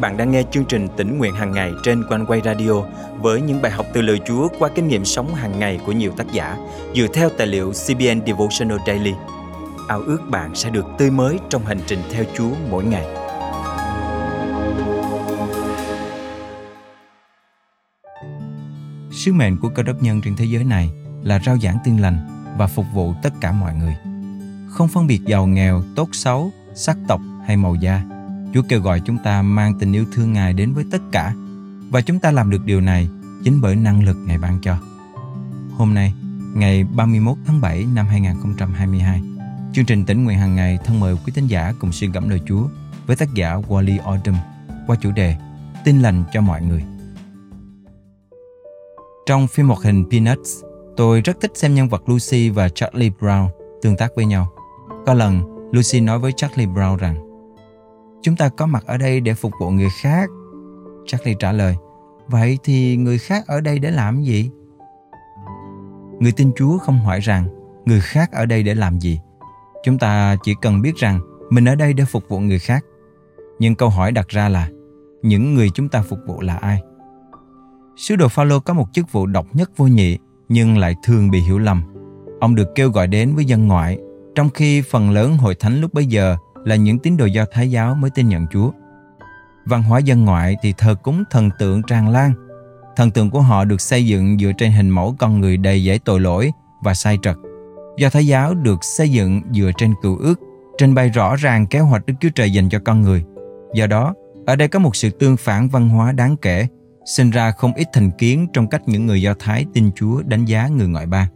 [0.00, 2.72] bạn đang nghe chương trình tỉnh nguyện hàng ngày trên quanh quay radio
[3.20, 6.12] với những bài học từ lời Chúa qua kinh nghiệm sống hàng ngày của nhiều
[6.16, 6.56] tác giả
[6.94, 9.12] dựa theo tài liệu CBN Devotional Daily.
[9.88, 13.06] Ao ước bạn sẽ được tươi mới trong hành trình theo Chúa mỗi ngày.
[19.10, 20.90] Sứ mệnh của cơ đốc nhân trên thế giới này
[21.22, 22.18] là rao giảng tin lành
[22.58, 23.96] và phục vụ tất cả mọi người.
[24.70, 28.02] Không phân biệt giàu nghèo, tốt xấu, sắc tộc hay màu da–
[28.54, 31.34] Chúa kêu gọi chúng ta mang tình yêu thương Ngài đến với tất cả
[31.90, 33.08] và chúng ta làm được điều này
[33.44, 34.76] chính bởi năng lực Ngài ban cho.
[35.76, 36.14] Hôm nay,
[36.54, 39.22] ngày 31 tháng 7 năm 2022,
[39.72, 42.40] chương trình tỉnh nguyện hàng ngày thân mời quý tín giả cùng suy gẫm lời
[42.46, 42.68] Chúa
[43.06, 44.36] với tác giả Wally Odom
[44.86, 45.36] qua chủ đề
[45.84, 46.84] Tin lành cho mọi người.
[49.26, 50.50] Trong phim hoạt hình Peanuts,
[50.96, 53.48] tôi rất thích xem nhân vật Lucy và Charlie Brown
[53.82, 54.52] tương tác với nhau.
[55.06, 57.27] Có lần, Lucy nói với Charlie Brown rằng
[58.22, 60.30] Chúng ta có mặt ở đây để phục vụ người khác.
[61.06, 61.76] Charlie trả lời,
[62.26, 64.50] vậy thì người khác ở đây để làm gì?
[66.20, 67.48] Người tin Chúa không hỏi rằng
[67.86, 69.20] người khác ở đây để làm gì.
[69.84, 72.84] Chúng ta chỉ cần biết rằng mình ở đây để phục vụ người khác.
[73.58, 74.68] Nhưng câu hỏi đặt ra là
[75.22, 76.82] những người chúng ta phục vụ là ai?
[77.96, 81.40] Sứ đồ Phaolô có một chức vụ độc nhất vô nhị nhưng lại thường bị
[81.40, 81.82] hiểu lầm.
[82.40, 83.98] Ông được kêu gọi đến với dân ngoại,
[84.34, 87.70] trong khi phần lớn hội thánh lúc bấy giờ là những tín đồ do Thái
[87.70, 88.70] giáo mới tin nhận Chúa.
[89.64, 92.32] Văn hóa dân ngoại thì thờ cúng thần tượng tràn lan.
[92.96, 95.98] Thần tượng của họ được xây dựng dựa trên hình mẫu con người đầy dễ
[96.04, 97.36] tội lỗi và sai trật.
[97.98, 100.40] Do Thái giáo được xây dựng dựa trên cựu ước,
[100.78, 103.24] trình bày rõ ràng kế hoạch Đức Chúa Trời dành cho con người.
[103.74, 104.14] Do đó,
[104.46, 106.66] ở đây có một sự tương phản văn hóa đáng kể,
[107.04, 110.44] sinh ra không ít thành kiến trong cách những người Do Thái tin Chúa đánh
[110.44, 111.26] giá người ngoại bang.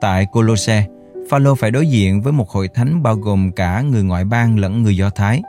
[0.00, 0.86] Tại Colosse,
[1.30, 4.82] Phaolô phải đối diện với một hội thánh bao gồm cả người ngoại bang lẫn
[4.82, 5.42] người Do Thái.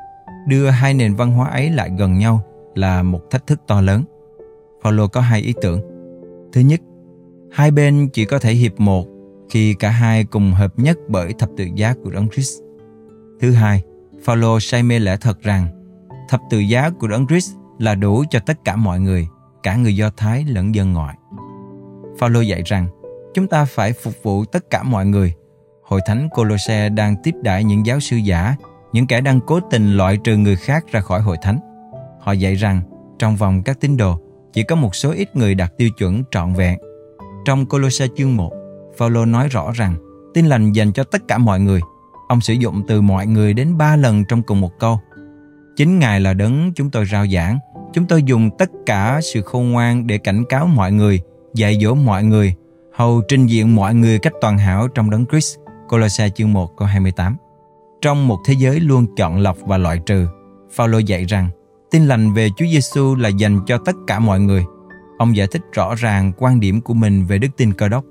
[0.47, 2.41] Đưa hai nền văn hóa ấy lại gần nhau
[2.75, 4.03] là một thách thức to lớn.
[4.83, 5.81] Phaolô có hai ý tưởng.
[6.53, 6.81] Thứ nhất,
[7.51, 9.07] hai bên chỉ có thể hiệp một
[9.49, 12.61] khi cả hai cùng hợp nhất bởi thập tự giá của Đấng Christ.
[13.41, 13.83] Thứ hai,
[14.23, 15.67] Phaolô say mê lẽ thật rằng
[16.29, 19.27] thập tự giá của Đấng Christ là đủ cho tất cả mọi người,
[19.63, 21.17] cả người Do Thái lẫn dân ngoại.
[22.19, 22.87] Phaolô dạy rằng
[23.33, 25.33] chúng ta phải phục vụ tất cả mọi người
[25.87, 28.55] hội thánh Colosse đang tiếp đãi những giáo sư giả,
[28.91, 31.59] những kẻ đang cố tình loại trừ người khác ra khỏi hội thánh.
[32.19, 32.81] Họ dạy rằng
[33.19, 34.19] trong vòng các tín đồ
[34.53, 36.79] chỉ có một số ít người đạt tiêu chuẩn trọn vẹn.
[37.45, 38.51] Trong Colosse chương 1,
[38.97, 39.95] Phaolô nói rõ rằng
[40.33, 41.81] tin lành dành cho tất cả mọi người.
[42.27, 44.99] Ông sử dụng từ mọi người đến ba lần trong cùng một câu.
[45.75, 47.59] Chính Ngài là đấng chúng tôi rao giảng.
[47.93, 51.21] Chúng tôi dùng tất cả sự khôn ngoan để cảnh cáo mọi người,
[51.53, 52.53] dạy dỗ mọi người,
[52.93, 55.57] hầu trình diện mọi người cách toàn hảo trong đấng Christ
[55.89, 57.37] Colossae chương 1 câu 28.
[58.01, 60.27] Trong một thế giới luôn chọn lọc và loại trừ,
[60.71, 61.49] Phaolô dạy rằng
[61.91, 64.65] tin lành về Chúa Giêsu là dành cho tất cả mọi người.
[65.17, 68.03] Ông giải thích rõ ràng quan điểm của mình về đức tin cơ đốc.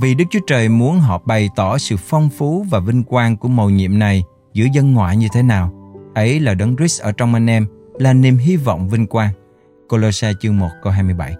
[0.00, 3.48] Vì Đức Chúa Trời muốn họ bày tỏ sự phong phú và vinh quang của
[3.48, 5.72] mầu nhiệm này giữa dân ngoại như thế nào.
[6.14, 7.66] Ấy là đấng Christ ở trong anh em,
[7.98, 9.32] là niềm hy vọng vinh quang.
[9.88, 11.34] Colossae chương 1 câu 27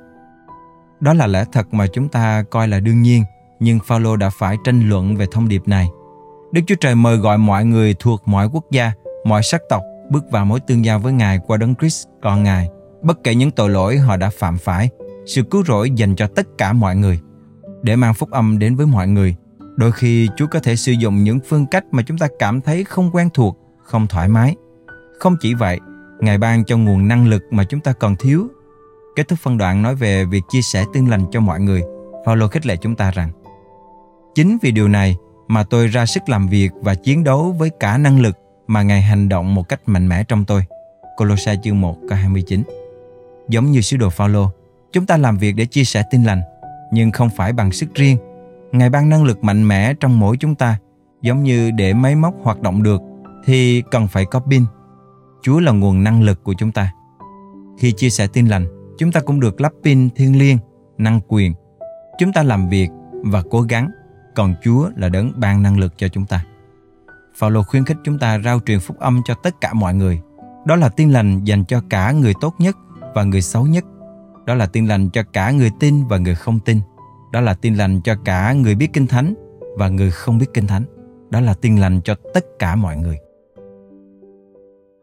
[1.00, 3.24] Đó là lẽ thật mà chúng ta coi là đương nhiên
[3.62, 5.88] nhưng Phaolô đã phải tranh luận về thông điệp này.
[6.52, 8.92] Đức Chúa Trời mời gọi mọi người thuộc mọi quốc gia,
[9.24, 12.68] mọi sắc tộc bước vào mối tương giao với Ngài qua đấng Christ con Ngài,
[13.02, 14.90] bất kể những tội lỗi họ đã phạm phải,
[15.26, 17.20] sự cứu rỗi dành cho tất cả mọi người.
[17.82, 19.36] Để mang phúc âm đến với mọi người,
[19.76, 22.84] đôi khi Chúa có thể sử dụng những phương cách mà chúng ta cảm thấy
[22.84, 24.56] không quen thuộc, không thoải mái.
[25.18, 25.80] Không chỉ vậy,
[26.20, 28.48] Ngài ban cho nguồn năng lực mà chúng ta còn thiếu.
[29.16, 31.82] Kết thúc phân đoạn nói về việc chia sẻ tương lành cho mọi người.
[32.26, 33.30] Phaolô khích lệ chúng ta rằng
[34.34, 35.16] Chính vì điều này
[35.48, 39.02] mà tôi ra sức làm việc và chiến đấu với cả năng lực mà Ngài
[39.02, 40.64] hành động một cách mạnh mẽ trong tôi.
[41.16, 42.62] Colossae chương 1 câu 29
[43.48, 44.50] Giống như sứ đồ Phaolô,
[44.92, 46.42] chúng ta làm việc để chia sẻ tin lành,
[46.92, 48.16] nhưng không phải bằng sức riêng.
[48.72, 50.78] Ngài ban năng lực mạnh mẽ trong mỗi chúng ta,
[51.22, 53.02] giống như để máy móc hoạt động được
[53.44, 54.64] thì cần phải có pin.
[55.42, 56.92] Chúa là nguồn năng lực của chúng ta.
[57.78, 58.66] Khi chia sẻ tin lành,
[58.98, 60.58] chúng ta cũng được lắp pin thiên liêng,
[60.98, 61.54] năng quyền.
[62.18, 62.88] Chúng ta làm việc
[63.24, 63.90] và cố gắng
[64.34, 66.44] còn Chúa là đấng ban năng lực cho chúng ta.
[67.34, 70.20] Phaolô khuyến khích chúng ta rao truyền phúc âm cho tất cả mọi người.
[70.66, 72.76] Đó là tin lành dành cho cả người tốt nhất
[73.14, 73.84] và người xấu nhất.
[74.46, 76.80] Đó là tin lành cho cả người tin và người không tin.
[77.32, 79.34] Đó là tin lành cho cả người biết kinh thánh
[79.78, 80.84] và người không biết kinh thánh.
[81.30, 83.18] Đó là tin lành cho tất cả mọi người.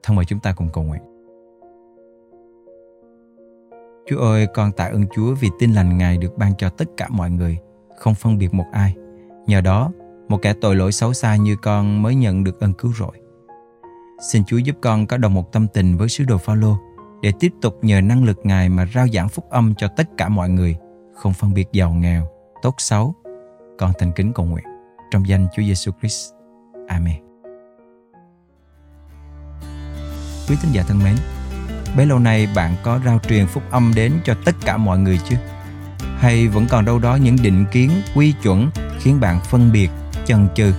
[0.04, 1.02] Thân mời chúng ta cùng cầu nguyện.
[4.10, 7.08] Chúa ơi, con tạ ơn Chúa vì tin lành Ngài được ban cho tất cả
[7.10, 7.58] mọi người,
[7.98, 8.96] không phân biệt một ai.
[9.50, 9.92] Nhờ đó,
[10.28, 13.12] một kẻ tội lỗi xấu xa như con mới nhận được ơn cứu rỗi.
[14.32, 16.78] Xin Chúa giúp con có đồng một tâm tình với sứ đồ Phaolô
[17.22, 20.30] để tiếp tục nhờ năng lực Ngài mà rao giảng phúc âm cho tất cả
[20.30, 20.76] mọi người,
[21.16, 22.28] không phân biệt giàu nghèo,
[22.62, 23.16] tốt xấu.
[23.78, 24.66] Con thành kính cầu nguyện
[25.12, 26.34] trong danh Chúa Giêsu Christ.
[26.88, 27.18] Amen.
[30.50, 31.16] Quý tín giả thân mến,
[31.98, 35.20] bấy lâu nay bạn có rao truyền phúc âm đến cho tất cả mọi người
[35.30, 35.38] chưa?
[36.18, 38.70] Hay vẫn còn đâu đó những định kiến, quy chuẩn
[39.00, 39.90] khiến bạn phân biệt,
[40.26, 40.74] chần chừ?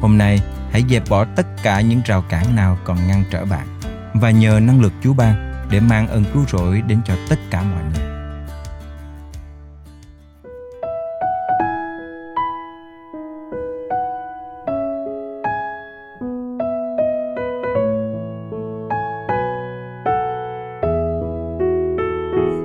[0.00, 0.40] Hôm nay,
[0.70, 3.66] hãy dẹp bỏ tất cả những rào cản nào còn ngăn trở bạn
[4.14, 7.62] và nhờ năng lực Chúa ban để mang ơn cứu rỗi đến cho tất cả
[7.62, 8.16] mọi người.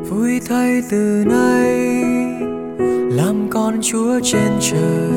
[0.09, 1.30] vui thay từ nơi
[3.81, 5.11] con chúa trên trời,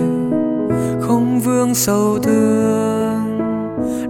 [1.00, 3.38] không vương sầu thương,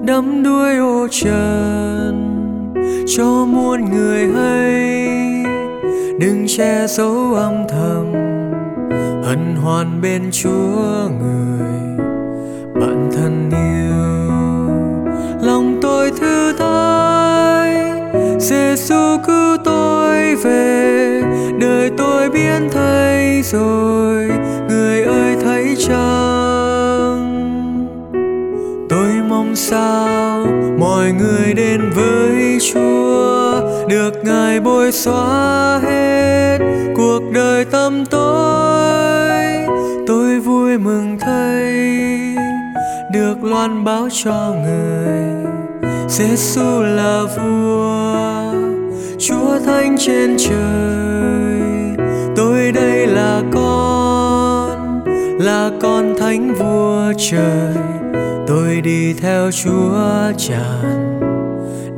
[0.06, 2.74] đắm đuối ô trần,
[3.16, 5.08] cho muôn người hay.
[6.20, 8.12] Đừng che giấu âm thầm,
[9.24, 11.98] hân hoan bên chúa người
[12.74, 14.70] bạn thân yêu.
[15.46, 17.74] Lòng tôi thư thái
[18.40, 21.22] giêsu cứu tôi về,
[21.60, 24.03] đời tôi biến thay rồi
[25.88, 27.48] trăng,
[28.88, 30.46] tôi mong sao
[30.78, 36.58] mọi người đến với chúa được ngài bôi xóa hết
[36.96, 39.34] cuộc đời tâm tôi.
[40.06, 41.72] tôi vui mừng thấy
[43.12, 45.34] được loan báo cho người
[46.08, 48.52] Giêsu là vua
[49.18, 51.03] Chúa Thánh trên trời.
[55.84, 57.74] Con Thánh vua trời
[58.46, 61.20] Tôi đi theo Chúa tràn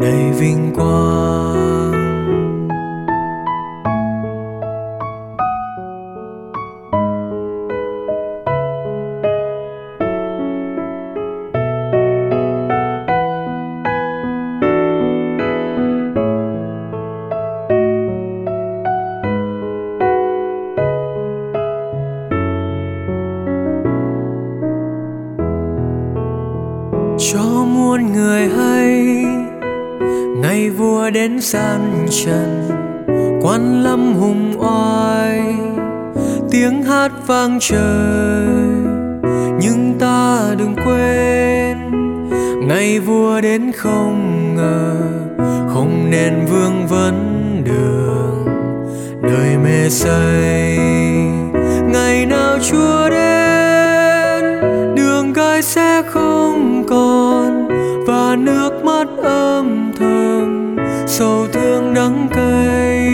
[0.00, 1.86] đầy vinh quang.
[27.96, 29.25] Muôn người hay.
[30.43, 32.69] Ngày vua đến gian trần,
[33.43, 35.40] quan lâm hùng oai.
[36.50, 38.46] Tiếng hát vang trời,
[39.60, 41.76] nhưng ta đừng quên.
[42.69, 44.96] Ngày vua đến không ngờ,
[45.69, 47.14] không nên vương vấn
[47.64, 48.46] đường.
[49.22, 50.78] Đời mê say,
[51.92, 54.44] ngày nào chúa đến,
[54.96, 56.45] đường gai sẽ không
[61.18, 63.08] sầu thương đắng cay.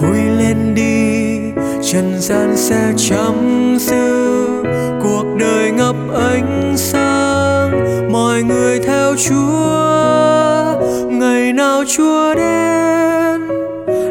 [0.00, 1.38] Vui lên đi,
[1.82, 4.62] trần gian sẽ chấm dứt
[5.02, 7.70] cuộc đời ngập ánh sáng,
[8.12, 10.80] mọi người theo chúa.
[11.10, 13.48] Ngày nào chúa đến,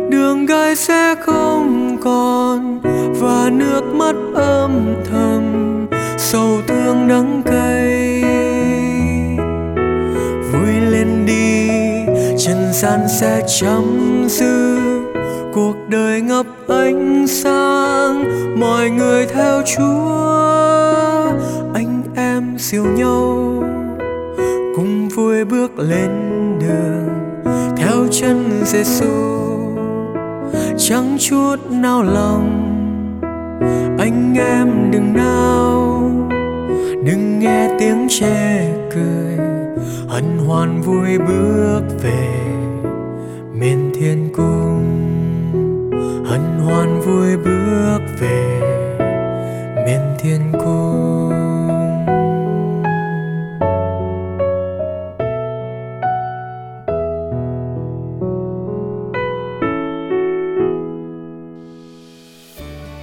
[0.10, 2.80] đường gai sẽ không còn.
[3.19, 5.44] Và nước mắt âm thầm,
[6.18, 8.24] sầu thương đắng cay.
[10.52, 11.49] Vui lên đi
[12.40, 14.80] trần gian sẽ chấm dứt
[15.54, 18.24] cuộc đời ngập ánh sáng.
[18.60, 20.22] Mọi người theo chúa,
[21.74, 23.64] anh em siêu nhau
[24.76, 26.10] cùng vui bước lên
[26.60, 27.10] đường.
[27.78, 29.06] Theo chân Giêsu
[30.78, 32.66] chẳng chút nao lòng.
[34.00, 36.12] Anh em đừng nao,
[37.06, 38.60] đừng nghe tiếng chê
[38.94, 39.49] cười
[40.19, 42.28] hân hoan vui bước về
[43.54, 45.92] miền thiên cung
[46.26, 48.59] hân hoan vui bước về
[49.85, 51.33] miền thiên cung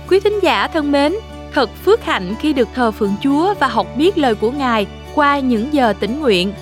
[0.08, 1.12] Quý thính giả thân mến,
[1.54, 5.38] thật phước hạnh khi được thờ phượng Chúa và học biết lời của Ngài qua
[5.38, 6.52] những giờ tĩnh nguyện.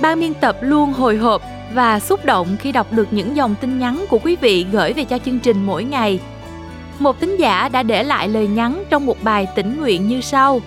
[0.00, 1.42] Ban biên tập luôn hồi hộp
[1.74, 5.04] và xúc động khi đọc được những dòng tin nhắn của quý vị gửi về
[5.04, 6.20] cho chương trình mỗi ngày.
[6.98, 10.60] Một tín giả đã để lại lời nhắn trong một bài tĩnh nguyện như sau.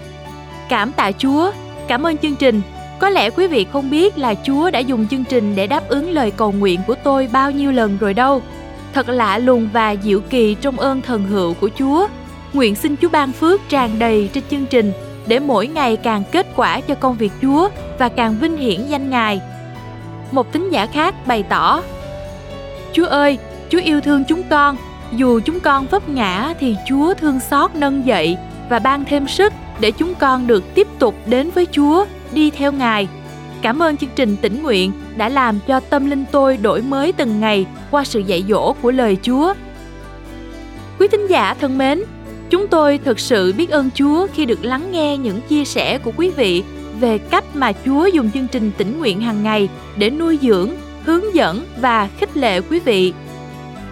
[0.69, 1.51] Cảm tạ Chúa,
[1.87, 2.61] cảm ơn chương trình.
[2.99, 6.11] Có lẽ quý vị không biết là Chúa đã dùng chương trình để đáp ứng
[6.11, 8.41] lời cầu nguyện của tôi bao nhiêu lần rồi đâu.
[8.93, 12.07] Thật lạ lùng và diệu kỳ trong ơn thần hữu của Chúa.
[12.53, 14.91] Nguyện xin Chúa ban phước tràn đầy trên chương trình
[15.27, 17.69] để mỗi ngày càng kết quả cho công việc Chúa
[17.99, 19.41] và càng vinh hiển danh Ngài.
[20.31, 21.81] Một tín giả khác bày tỏ:
[22.93, 23.37] Chúa ơi,
[23.69, 24.77] Chúa yêu thương chúng con,
[25.11, 28.37] dù chúng con vấp ngã thì Chúa thương xót nâng dậy
[28.69, 32.71] và ban thêm sức để chúng con được tiếp tục đến với Chúa, đi theo
[32.71, 33.07] Ngài.
[33.61, 37.39] Cảm ơn chương trình tỉnh nguyện đã làm cho tâm linh tôi đổi mới từng
[37.39, 39.53] ngày qua sự dạy dỗ của lời Chúa.
[40.99, 42.03] Quý thính giả thân mến,
[42.49, 46.11] chúng tôi thực sự biết ơn Chúa khi được lắng nghe những chia sẻ của
[46.17, 46.63] quý vị
[46.99, 50.69] về cách mà Chúa dùng chương trình tỉnh nguyện hàng ngày để nuôi dưỡng,
[51.03, 53.13] hướng dẫn và khích lệ quý vị.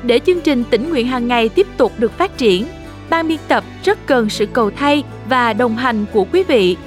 [0.03, 2.65] Để chương trình tỉnh nguyện hàng ngày tiếp tục được phát triển,
[3.09, 6.77] ban biên tập rất cần sự cầu thay và đồng hành của quý vị.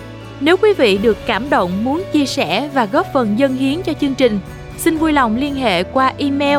[0.40, 3.92] Nếu quý vị được cảm động muốn chia sẻ và góp phần dân hiến cho
[4.00, 4.38] chương trình,
[4.76, 6.58] xin vui lòng liên hệ qua email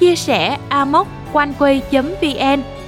[0.00, 2.77] chia sẻ amoconeway.vn